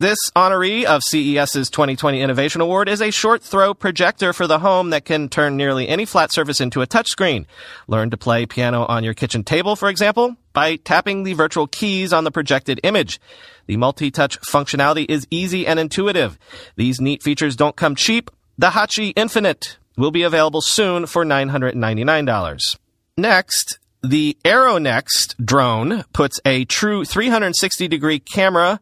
This 0.00 0.16
honoree 0.34 0.84
of 0.84 1.02
CES's 1.02 1.68
2020 1.68 2.22
Innovation 2.22 2.62
Award 2.62 2.88
is 2.88 3.02
a 3.02 3.10
short 3.10 3.42
throw 3.42 3.74
projector 3.74 4.32
for 4.32 4.46
the 4.46 4.60
home 4.60 4.88
that 4.90 5.04
can 5.04 5.28
turn 5.28 5.58
nearly 5.58 5.90
any 5.90 6.06
flat 6.06 6.32
surface 6.32 6.58
into 6.58 6.80
a 6.80 6.86
touchscreen. 6.86 7.44
Learn 7.86 8.08
to 8.08 8.16
play 8.16 8.46
piano 8.46 8.86
on 8.86 9.04
your 9.04 9.12
kitchen 9.12 9.44
table, 9.44 9.76
for 9.76 9.90
example, 9.90 10.36
by 10.54 10.76
tapping 10.76 11.24
the 11.24 11.34
virtual 11.34 11.66
keys 11.66 12.14
on 12.14 12.24
the 12.24 12.30
projected 12.30 12.80
image. 12.82 13.20
The 13.66 13.76
multi-touch 13.76 14.40
functionality 14.40 15.04
is 15.06 15.26
easy 15.30 15.66
and 15.66 15.78
intuitive. 15.78 16.38
These 16.76 16.98
neat 17.02 17.22
features 17.22 17.54
don't 17.54 17.76
come 17.76 17.94
cheap. 17.94 18.30
The 18.56 18.70
Hachi 18.70 19.12
Infinite 19.16 19.76
will 19.98 20.10
be 20.10 20.22
available 20.22 20.62
soon 20.62 21.04
for 21.04 21.26
$999. 21.26 22.78
Next, 23.18 23.78
the 24.02 24.38
AeroNext 24.46 25.44
drone 25.44 26.04
puts 26.14 26.40
a 26.46 26.64
true 26.64 27.04
360 27.04 27.86
degree 27.86 28.18
camera 28.18 28.80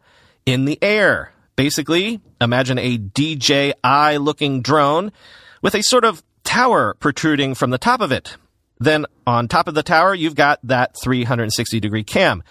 in 0.49 0.65
the 0.65 0.79
air. 0.83 1.31
Basically, 1.57 2.23
imagine 2.41 2.79
a 2.79 2.97
DJI 2.97 4.17
looking 4.19 4.63
drone 4.63 5.13
with 5.61 5.75
a 5.75 5.83
sort 5.83 6.07
of 6.07 6.23
tower 6.43 6.95
protruding 6.95 7.55
from 7.55 7.69
the 7.69 7.77
top 7.77 8.01
of 8.01 8.13
it. 8.13 8.39
Then 8.79 9.05
on 9.27 9.47
top 9.47 9.69
of 9.69 9.75
the 9.75 9.83
tower, 9.83 10.15
you've 10.15 10.35
got 10.35 10.59
that 10.63 10.95
360 11.03 11.81
degree 11.81 12.03
cam. 12.03 12.43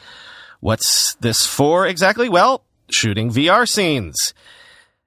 What's 0.60 1.16
this 1.16 1.48
for 1.48 1.88
exactly? 1.88 2.30
Well, 2.30 2.64
shooting 2.92 3.32
VR 3.32 3.68
scenes. 3.68 4.16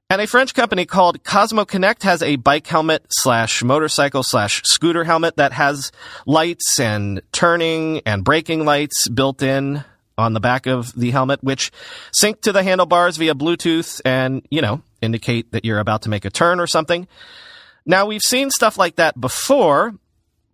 And 0.09 0.21
a 0.21 0.27
French 0.27 0.55
company 0.55 0.85
called 0.85 1.23
Cosmo 1.23 1.65
Connect 1.65 2.03
has 2.03 2.21
a 2.25 2.35
bike 2.35 2.67
helmet 2.67 3.07
slash 3.11 3.63
motorcycle 3.63 4.25
slash 4.25 4.63
scooter 4.65 5.05
helmet 5.05 5.37
that 5.37 5.53
has 5.53 5.93
lights 6.27 6.81
and 6.81 7.23
turning 7.31 8.01
and 8.05 8.25
braking 8.25 8.65
lights 8.65 9.07
built 9.07 9.41
in 9.45 9.85
on 10.21 10.35
the 10.35 10.41
back 10.41 10.67
of 10.67 10.93
the 10.95 11.11
helmet, 11.11 11.43
which 11.43 11.71
sync 12.13 12.41
to 12.43 12.53
the 12.53 12.63
handlebars 12.63 13.17
via 13.17 13.35
Bluetooth 13.35 14.01
and, 14.05 14.47
you 14.51 14.61
know, 14.61 14.83
indicate 15.03 15.53
that 15.53 15.65
you're 15.65 15.79
about 15.79 16.03
to 16.03 16.09
make 16.09 16.25
a 16.25 16.31
turn 16.31 16.61
or 16.61 16.67
something. 16.67 17.09
Now, 17.87 18.07
we've 18.07 18.23
seen 18.23 18.51
stuff 18.51 18.79
like 18.79 18.97
that 18.97 19.21
before, 19.21 19.95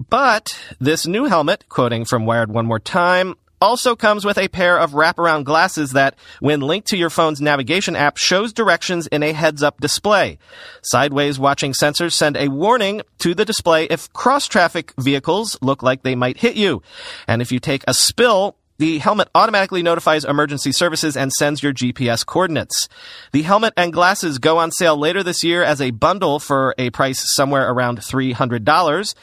but 0.09 0.59
this 0.79 1.07
new 1.07 1.25
helmet, 1.25 1.69
quoting 1.69 2.05
from 2.05 2.25
Wired 2.25 2.51
one 2.51 2.67
more 2.67 2.79
time, 2.79 3.35
also 3.59 3.97
comes 3.97 4.23
with 4.23 4.37
a 4.37 4.49
pair 4.49 4.79
of 4.79 4.93
wraparound 4.93 5.45
glasses 5.45 5.93
that, 5.93 6.15
when 6.41 6.61
linked 6.61 6.89
to 6.89 6.97
your 6.97 7.09
phone's 7.09 7.41
navigation 7.41 7.97
app, 7.97 8.19
shows 8.19 8.53
directions 8.53 9.07
in 9.07 9.23
a 9.23 9.33
heads-up 9.33 9.81
display. 9.81 10.39
Sideways 10.83 11.39
watching 11.39 11.73
sensors 11.73 12.13
send 12.13 12.37
a 12.37 12.49
warning 12.49 13.01
to 13.19 13.35
the 13.35 13.47
display 13.47 13.85
if 13.87 14.13
cross-traffic 14.13 14.93
vehicles 14.99 15.57
look 15.63 15.83
like 15.83 16.03
they 16.03 16.15
might 16.15 16.37
hit 16.37 16.57
you. 16.57 16.83
And 17.27 17.41
if 17.41 17.51
you 17.51 17.59
take 17.59 17.83
a 17.89 17.95
spill, 17.95 18.57
the 18.79 18.99
helmet 18.99 19.29
automatically 19.35 19.83
notifies 19.83 20.25
emergency 20.25 20.73
services 20.73 21.17
and 21.17 21.33
sends 21.33 21.63
your 21.63 21.73
GPS 21.73 22.25
coordinates. 22.25 22.89
The 23.33 23.43
helmet 23.43 23.73
and 23.77 23.93
glasses 23.93 24.39
go 24.39 24.59
on 24.59 24.71
sale 24.73 24.97
later 24.97 25.23
this 25.23 25.43
year 25.43 25.63
as 25.63 25.81
a 25.81 25.91
bundle 25.91 26.39
for 26.39 26.75
a 26.79 26.91
price 26.91 27.35
somewhere 27.35 27.71
around 27.71 28.01
$300, 28.01 29.15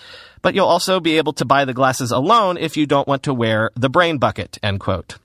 but 0.41 0.55
you'll 0.55 0.65
also 0.65 0.99
be 0.99 1.17
able 1.17 1.33
to 1.33 1.45
buy 1.45 1.65
the 1.65 1.73
glasses 1.73 2.11
alone 2.11 2.57
if 2.57 2.77
you 2.77 2.85
don't 2.85 3.07
want 3.07 3.23
to 3.23 3.33
wear 3.33 3.71
the 3.75 3.89
brain 3.89 4.17
bucket, 4.17 4.57
end 4.63 4.79
quote. 4.79 5.17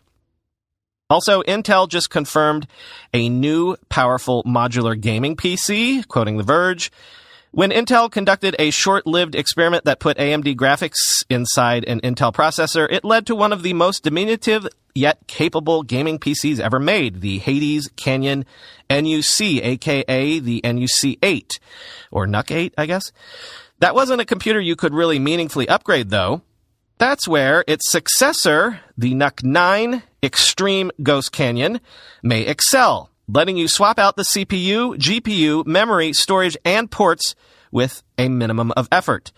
Also, 1.10 1.42
Intel 1.44 1.88
just 1.88 2.10
confirmed 2.10 2.66
a 3.14 3.30
new 3.30 3.76
powerful 3.88 4.44
modular 4.44 4.98
gaming 5.00 5.36
PC, 5.36 6.06
quoting 6.06 6.36
The 6.36 6.42
Verge. 6.42 6.92
When 7.50 7.70
Intel 7.70 8.10
conducted 8.10 8.54
a 8.58 8.70
short-lived 8.70 9.34
experiment 9.34 9.84
that 9.84 10.00
put 10.00 10.18
AMD 10.18 10.54
graphics 10.56 11.24
inside 11.30 11.84
an 11.86 12.00
Intel 12.02 12.32
processor, 12.32 12.86
it 12.90 13.04
led 13.04 13.26
to 13.26 13.34
one 13.34 13.54
of 13.54 13.62
the 13.62 13.72
most 13.72 14.04
diminutive 14.04 14.68
yet 14.94 15.26
capable 15.26 15.82
gaming 15.82 16.18
PCs 16.18 16.60
ever 16.60 16.78
made, 16.78 17.22
the 17.22 17.38
Hades 17.38 17.88
Canyon 17.96 18.44
NUC, 18.90 19.62
aka 19.62 20.38
the 20.40 20.60
NUC 20.62 21.18
8, 21.22 21.58
or 22.10 22.26
NUC 22.26 22.50
8, 22.50 22.74
I 22.76 22.84
guess. 22.84 23.12
That 23.78 23.94
wasn't 23.94 24.20
a 24.20 24.26
computer 24.26 24.60
you 24.60 24.76
could 24.76 24.92
really 24.92 25.18
meaningfully 25.18 25.68
upgrade, 25.68 26.10
though. 26.10 26.42
That's 26.98 27.26
where 27.26 27.64
its 27.66 27.90
successor, 27.90 28.80
the 28.98 29.14
NUC 29.14 29.42
9 29.42 30.02
Extreme 30.22 30.90
Ghost 31.02 31.32
Canyon, 31.32 31.80
may 32.22 32.42
excel 32.42 33.10
letting 33.28 33.56
you 33.56 33.68
swap 33.68 33.98
out 33.98 34.16
the 34.16 34.22
CPU, 34.22 34.96
GPU, 34.96 35.66
memory, 35.66 36.12
storage, 36.12 36.56
and 36.64 36.90
ports 36.90 37.34
with 37.70 38.02
a 38.16 38.28
minimum 38.28 38.72
of 38.76 38.88
effort. 38.90 39.30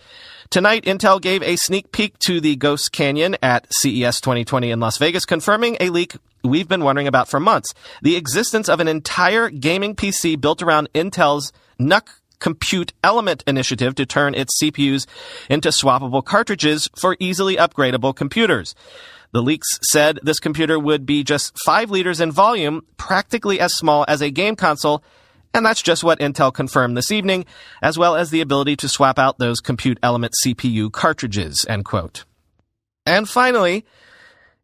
Tonight, 0.51 0.85
Intel 0.85 1.21
gave 1.21 1.43
a 1.43 1.57
sneak 1.57 1.93
peek 1.93 2.19
to 2.21 2.41
the 2.41 2.57
Ghost 2.57 2.93
Canyon 2.93 3.37
at 3.43 3.67
CES 3.81 4.21
2020 4.21 4.71
in 4.71 4.81
Las 4.81 4.99
Vegas, 4.99 5.25
confirming 5.25 5.77
a 5.81 5.91
leak 5.91 6.17
we've 6.43 6.69
been 6.69 6.85
wondering 6.85 7.07
about 7.07 7.29
for 7.29 7.41
months. 7.41 7.75
The 8.03 8.17
existence 8.17 8.69
of 8.69 8.81
an 8.81 8.89
entire 8.89 9.51
gaming 9.51 9.95
PC 9.95 10.41
built 10.41 10.63
around 10.63 10.89
Intel's 10.95 11.53
NUC 11.79 12.09
Compute 12.41 12.93
Element 13.05 13.45
initiative 13.47 13.95
to 13.97 14.07
turn 14.07 14.35
its 14.35 14.61
CPUs 14.61 15.07
into 15.51 15.69
swappable 15.69 16.25
cartridges 16.25 16.89
for 16.97 17.17
easily 17.21 17.57
upgradable 17.57 18.17
computers. 18.17 18.75
The 19.33 19.43
leaks 19.43 19.79
said 19.83 20.19
this 20.23 20.41
computer 20.41 20.79
would 20.79 21.07
be 21.07 21.23
just 21.23 21.57
5 21.65 21.91
liters 21.91 22.21
in 22.21 22.33
volume, 22.33 22.85
practically 22.97 23.61
as 23.61 23.75
small 23.75 24.05
as 24.09 24.21
a 24.21 24.31
game 24.31 24.57
console, 24.57 25.05
and 25.55 25.65
that's 25.67 25.83
just 25.83 26.05
what 26.05 26.21
Intel 26.21 26.53
confirmed 26.53 26.97
this 26.97 27.11
evening, 27.11 27.45
as 27.83 27.99
well 27.99 28.17
as 28.17 28.31
the 28.31 28.41
ability 28.41 28.77
to 28.77 28.89
swap 28.89 29.19
out 29.19 29.39
those 29.39 29.61
compute 29.61 29.99
element 30.03 30.35
CPU 30.45 30.91
cartridges, 30.93 31.67
end 31.69 31.85
quote. 31.85 32.25
And 33.07 33.29
finally, 33.29 33.85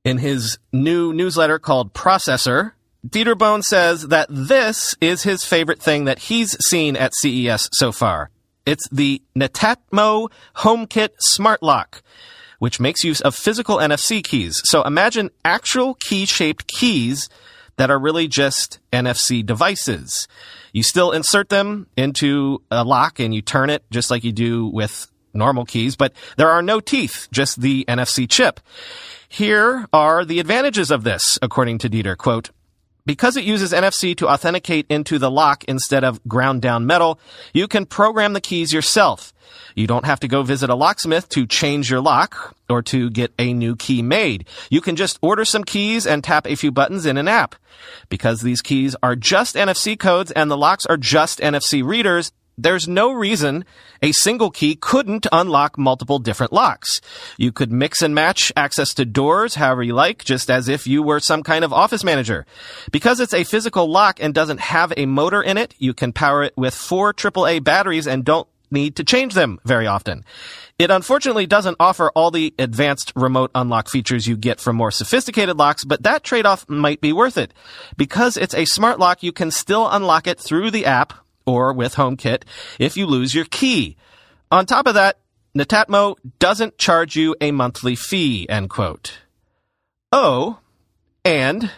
in 0.05 0.19
his 0.19 0.59
new 0.73 1.13
newsletter 1.13 1.59
called 1.59 1.93
Processor, 1.93 2.73
Dieter 3.07 3.37
Bohn 3.37 3.63
says 3.63 4.09
that 4.09 4.27
this 4.31 4.97
is 5.01 5.23
his 5.23 5.45
favorite 5.45 5.81
thing 5.81 6.05
that 6.05 6.19
he's 6.19 6.57
seen 6.65 6.97
at 6.97 7.15
CES 7.15 7.69
so 7.73 7.93
far. 7.93 8.31
It's 8.65 8.89
the 8.91 9.23
Netatmo 9.37 10.29
HomeKit 10.57 11.11
Smart 11.19 11.63
Lock 11.63 12.03
which 12.59 12.81
makes 12.81 13.05
use 13.05 13.21
of 13.21 13.35
physical 13.35 13.77
NFC 13.79 14.23
keys. 14.23 14.61
So 14.65 14.83
imagine 14.83 15.31
actual 15.45 15.95
key 15.95 16.27
shaped 16.27 16.67
keys 16.67 17.29
that 17.77 17.91
are 17.91 17.99
really 17.99 18.29
just 18.29 18.79
NFC 18.93 19.45
devices. 19.45 20.29
You 20.73 20.83
still 20.83 21.13
insert 21.13 21.49
them 21.49 21.87
into 21.97 22.63
a 22.71 22.85
lock 22.85 23.21
and 23.21 23.35
you 23.35 23.43
turn 23.43 23.71
it 23.71 23.85
just 23.91 24.11
like 24.11 24.25
you 24.25 24.33
do 24.33 24.67
with 24.67 25.07
normal 25.33 25.65
keys, 25.65 25.97
but 25.97 26.13
there 26.37 26.51
are 26.51 26.63
no 26.63 26.81
teeth, 26.81 27.29
just 27.31 27.61
the 27.61 27.85
NFC 27.87 28.29
chip. 28.29 28.61
Here 29.29 29.87
are 29.93 30.25
the 30.25 30.41
advantages 30.41 30.91
of 30.91 31.05
this, 31.05 31.39
according 31.43 31.79
to 31.79 31.91
Dieter. 31.91 32.17
Quote, 32.17 32.51
because 33.05 33.37
it 33.37 33.45
uses 33.45 33.73
NFC 33.73 34.17
to 34.17 34.29
authenticate 34.29 34.87
into 34.89 35.19
the 35.19 35.31
lock 35.31 35.65
instead 35.65 36.05
of 36.05 36.23
ground 36.25 36.63
down 36.63 36.87
metal, 36.87 37.21
you 37.53 37.69
can 37.69 37.87
program 37.87 38.33
the 38.33 38.41
keys 38.41 38.73
yourself. 38.73 39.33
You 39.77 39.87
don't 39.87 40.07
have 40.07 40.21
to 40.21 40.29
go 40.29 40.43
visit 40.43 40.71
a 40.71 40.75
locksmith 40.75 41.29
to 41.29 41.47
change 41.47 41.91
your 41.91 42.01
lock 42.01 42.57
or 42.69 42.83
to 42.85 43.11
get 43.11 43.33
a 43.39 43.53
new 43.53 43.77
key 43.77 44.01
made. 44.01 44.49
You 44.71 44.81
can 44.81 44.97
just 44.97 45.19
order 45.21 45.45
some 45.45 45.65
keys 45.65 46.07
and 46.07 46.25
tap 46.25 46.47
a 46.47 46.57
few 46.57 46.73
buttons 46.73 47.05
in 47.05 47.19
an 47.19 47.29
app. 47.29 47.55
Because 48.09 48.41
these 48.41 48.63
keys 48.63 48.97
are 49.03 49.15
just 49.15 49.55
NFC 49.55 49.99
codes 49.99 50.33
and 50.33 50.51
the 50.51 50.57
locks 50.57 50.87
are 50.87 50.97
just 50.97 51.41
NFC 51.41 51.85
readers, 51.85 52.33
there's 52.59 52.89
no 52.89 53.13
reason 53.13 53.67
a 54.01 54.13
single 54.13 54.51
key 54.51 54.77
couldn't 54.77 55.27
unlock 55.31 55.77
multiple 55.77 56.19
different 56.19 56.55
locks. 56.55 57.03
You 57.37 57.53
could 57.53 57.71
mix 57.71 58.01
and 58.01 58.15
match 58.15 58.51
access 58.57 58.95
to 58.95 59.05
doors 59.05 59.57
however 59.57 59.83
you 59.83 59.93
like, 59.93 60.25
just 60.25 60.51
as 60.51 60.69
if 60.69 60.87
you 60.87 61.03
were 61.03 61.21
some 61.21 61.43
kind 61.43 61.67
of 61.67 61.73
office 61.75 62.03
manager. 62.03 62.47
Because 62.91 63.21
it's 63.21 63.35
a 63.35 63.45
physical 63.45 63.91
lock 63.91 64.23
and 64.23 64.33
doesn't 64.33 64.61
have 64.61 64.95
a 64.97 65.05
motor 65.05 65.43
in 65.43 65.59
it, 65.59 65.75
you 65.77 65.93
can 65.93 66.15
power 66.15 66.45
it 66.45 66.55
with 66.57 66.75
four 66.75 67.13
AAA 67.13 67.63
batteries 67.63 68.07
and 68.07 68.25
don't 68.25 68.49
need 68.71 68.97
to 68.97 69.05
change 69.05 69.35
them 69.35 69.59
very 69.65 69.87
often. 69.87 70.25
It 70.79 70.91
unfortunately 70.91 71.47
doesn't 71.47 71.79
offer 71.81 72.11
all 72.15 72.31
the 72.31 72.55
advanced 72.59 73.13
remote 73.17 73.51
unlock 73.55 73.89
features 73.89 74.27
you 74.27 74.37
get 74.37 74.61
from 74.61 74.77
more 74.77 74.91
sophisticated 74.91 75.57
locks, 75.57 75.85
but 75.85 76.03
that 76.03 76.23
trade-off 76.23 76.69
might 76.69 77.01
be 77.01 77.13
worth 77.13 77.39
it. 77.39 77.55
Because 77.97 78.37
it's 78.37 78.55
a 78.55 78.67
smart 78.67 78.99
lock, 78.99 79.23
you 79.23 79.33
can 79.33 79.51
still 79.51 79.89
unlock 79.89 80.27
it 80.27 80.39
through 80.39 80.71
the 80.71 80.85
app 80.85 81.15
or 81.47 81.73
with 81.73 81.95
HomeKit 81.95 82.43
if 82.79 82.97
you 82.97 83.07
lose 83.07 83.35
your 83.35 83.47
key. 83.47 83.97
On 84.51 84.67
top 84.67 84.87
of 84.87 84.95
that, 84.95 85.19
Netatmo 85.57 86.17
doesn't 86.39 86.77
charge 86.77 87.17
you 87.17 87.35
a 87.41 87.51
monthly 87.51 87.97
fee, 87.97 88.47
end 88.49 88.69
quote. 88.69 89.21
Oh, 90.13 90.59
and 91.25 91.71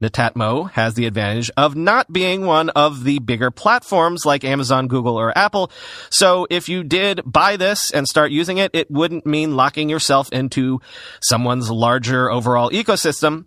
Netatmo 0.00 0.70
has 0.72 0.94
the 0.94 1.06
advantage 1.06 1.50
of 1.56 1.76
not 1.76 2.10
being 2.10 2.46
one 2.46 2.70
of 2.70 3.04
the 3.04 3.18
bigger 3.18 3.50
platforms 3.50 4.24
like 4.24 4.44
Amazon, 4.44 4.88
Google, 4.88 5.16
or 5.16 5.36
Apple. 5.36 5.70
So 6.08 6.46
if 6.48 6.68
you 6.68 6.82
did 6.82 7.20
buy 7.26 7.56
this 7.56 7.90
and 7.90 8.08
start 8.08 8.30
using 8.30 8.58
it, 8.58 8.70
it 8.72 8.90
wouldn't 8.90 9.26
mean 9.26 9.56
locking 9.56 9.90
yourself 9.90 10.32
into 10.32 10.80
someone's 11.20 11.70
larger 11.70 12.30
overall 12.30 12.70
ecosystem. 12.70 13.44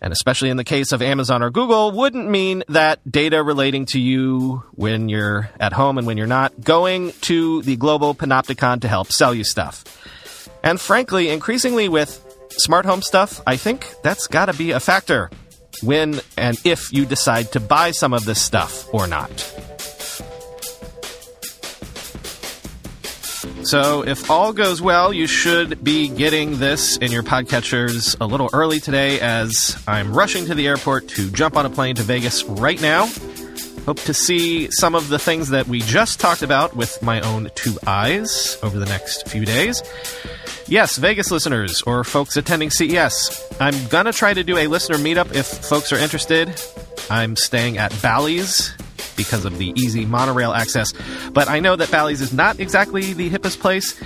And 0.00 0.12
especially 0.12 0.50
in 0.50 0.56
the 0.56 0.64
case 0.64 0.90
of 0.90 1.00
Amazon 1.00 1.44
or 1.44 1.50
Google, 1.50 1.92
wouldn't 1.92 2.28
mean 2.28 2.64
that 2.68 2.98
data 3.08 3.40
relating 3.40 3.86
to 3.86 4.00
you 4.00 4.64
when 4.72 5.08
you're 5.08 5.48
at 5.60 5.72
home 5.72 5.96
and 5.96 6.08
when 6.08 6.16
you're 6.16 6.26
not 6.26 6.60
going 6.60 7.12
to 7.22 7.62
the 7.62 7.76
global 7.76 8.12
panopticon 8.12 8.80
to 8.80 8.88
help 8.88 9.12
sell 9.12 9.32
you 9.32 9.44
stuff. 9.44 9.84
And 10.64 10.80
frankly, 10.80 11.28
increasingly 11.28 11.88
with 11.88 12.18
smart 12.50 12.84
home 12.84 13.02
stuff, 13.02 13.40
I 13.46 13.56
think 13.56 13.94
that's 14.02 14.26
gotta 14.26 14.52
be 14.52 14.72
a 14.72 14.80
factor 14.80 15.30
when 15.82 16.20
and 16.36 16.60
if 16.64 16.92
you 16.92 17.04
decide 17.04 17.52
to 17.52 17.60
buy 17.60 17.90
some 17.90 18.12
of 18.12 18.24
this 18.24 18.40
stuff 18.40 18.92
or 18.92 19.06
not. 19.06 19.30
So, 23.64 24.02
if 24.04 24.28
all 24.28 24.52
goes 24.52 24.82
well, 24.82 25.12
you 25.12 25.26
should 25.26 25.84
be 25.84 26.08
getting 26.08 26.58
this 26.58 26.96
in 26.96 27.12
your 27.12 27.22
podcatchers 27.22 28.16
a 28.20 28.26
little 28.26 28.50
early 28.52 28.80
today 28.80 29.20
as 29.20 29.80
I'm 29.86 30.12
rushing 30.12 30.46
to 30.46 30.54
the 30.54 30.66
airport 30.66 31.08
to 31.10 31.30
jump 31.30 31.56
on 31.56 31.64
a 31.64 31.70
plane 31.70 31.94
to 31.94 32.02
Vegas 32.02 32.42
right 32.44 32.80
now. 32.82 33.08
Hope 33.84 33.98
to 34.02 34.14
see 34.14 34.70
some 34.70 34.94
of 34.94 35.08
the 35.08 35.18
things 35.18 35.48
that 35.48 35.66
we 35.66 35.80
just 35.80 36.20
talked 36.20 36.42
about 36.42 36.76
with 36.76 37.02
my 37.02 37.20
own 37.20 37.50
two 37.56 37.76
eyes 37.84 38.56
over 38.62 38.78
the 38.78 38.86
next 38.86 39.28
few 39.28 39.44
days. 39.44 39.82
Yes, 40.68 40.96
Vegas 40.98 41.32
listeners 41.32 41.82
or 41.82 42.04
folks 42.04 42.36
attending 42.36 42.70
CES, 42.70 43.44
I'm 43.60 43.74
going 43.88 44.04
to 44.04 44.12
try 44.12 44.34
to 44.34 44.44
do 44.44 44.56
a 44.56 44.68
listener 44.68 44.98
meetup 44.98 45.34
if 45.34 45.46
folks 45.46 45.92
are 45.92 45.98
interested. 45.98 46.54
I'm 47.10 47.34
staying 47.34 47.78
at 47.78 47.92
Bally's 48.00 48.72
because 49.16 49.44
of 49.44 49.58
the 49.58 49.72
easy 49.76 50.06
monorail 50.06 50.52
access, 50.52 50.94
but 51.32 51.48
I 51.48 51.58
know 51.58 51.74
that 51.74 51.90
Bally's 51.90 52.20
is 52.20 52.32
not 52.32 52.60
exactly 52.60 53.12
the 53.12 53.30
hippest 53.30 53.58
place. 53.58 54.00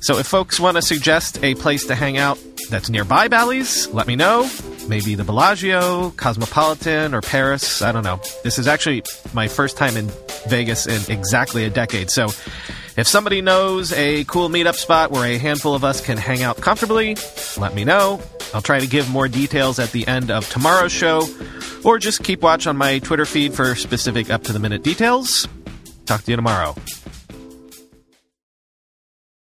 So 0.00 0.18
if 0.18 0.26
folks 0.26 0.58
want 0.58 0.76
to 0.76 0.82
suggest 0.82 1.42
a 1.44 1.54
place 1.54 1.86
to 1.86 1.94
hang 1.94 2.18
out 2.18 2.38
that's 2.68 2.90
nearby 2.90 3.28
Bally's, 3.28 3.86
let 3.88 4.06
me 4.08 4.16
know. 4.16 4.50
Maybe 4.90 5.14
the 5.14 5.22
Bellagio, 5.22 6.10
Cosmopolitan, 6.16 7.14
or 7.14 7.20
Paris. 7.20 7.80
I 7.80 7.92
don't 7.92 8.02
know. 8.02 8.20
This 8.42 8.58
is 8.58 8.66
actually 8.66 9.04
my 9.32 9.46
first 9.46 9.76
time 9.76 9.96
in 9.96 10.10
Vegas 10.48 10.88
in 10.88 11.00
exactly 11.14 11.64
a 11.64 11.70
decade. 11.70 12.10
So 12.10 12.24
if 12.96 13.06
somebody 13.06 13.40
knows 13.40 13.92
a 13.92 14.24
cool 14.24 14.48
meetup 14.48 14.74
spot 14.74 15.12
where 15.12 15.24
a 15.24 15.38
handful 15.38 15.76
of 15.76 15.84
us 15.84 16.00
can 16.00 16.18
hang 16.18 16.42
out 16.42 16.56
comfortably, 16.56 17.16
let 17.56 17.72
me 17.72 17.84
know. 17.84 18.20
I'll 18.52 18.62
try 18.62 18.80
to 18.80 18.86
give 18.88 19.08
more 19.08 19.28
details 19.28 19.78
at 19.78 19.92
the 19.92 20.08
end 20.08 20.28
of 20.28 20.50
tomorrow's 20.50 20.90
show, 20.90 21.24
or 21.84 22.00
just 22.00 22.24
keep 22.24 22.42
watch 22.42 22.66
on 22.66 22.76
my 22.76 22.98
Twitter 22.98 23.24
feed 23.24 23.54
for 23.54 23.76
specific 23.76 24.28
up 24.28 24.42
to 24.42 24.52
the 24.52 24.58
minute 24.58 24.82
details. 24.82 25.46
Talk 26.04 26.22
to 26.24 26.32
you 26.32 26.36
tomorrow. 26.36 26.74